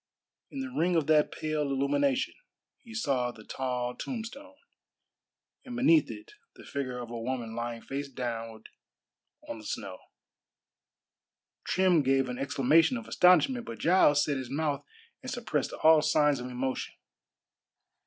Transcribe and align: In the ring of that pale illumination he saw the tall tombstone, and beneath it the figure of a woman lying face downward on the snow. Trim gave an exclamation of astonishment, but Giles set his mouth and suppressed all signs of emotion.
In 0.49 0.61
the 0.61 0.71
ring 0.71 0.95
of 0.95 1.05
that 1.05 1.31
pale 1.31 1.61
illumination 1.61 2.33
he 2.79 2.91
saw 2.91 3.29
the 3.31 3.43
tall 3.43 3.93
tombstone, 3.95 4.55
and 5.63 5.75
beneath 5.75 6.09
it 6.09 6.31
the 6.55 6.63
figure 6.65 6.97
of 6.97 7.11
a 7.11 7.19
woman 7.21 7.53
lying 7.53 7.83
face 7.83 8.09
downward 8.09 8.69
on 9.47 9.59
the 9.59 9.63
snow. 9.63 9.99
Trim 11.65 12.01
gave 12.01 12.29
an 12.29 12.39
exclamation 12.39 12.97
of 12.97 13.07
astonishment, 13.07 13.67
but 13.67 13.77
Giles 13.77 14.23
set 14.25 14.37
his 14.37 14.49
mouth 14.49 14.83
and 15.21 15.29
suppressed 15.31 15.71
all 15.71 16.01
signs 16.01 16.39
of 16.39 16.47
emotion. 16.47 16.95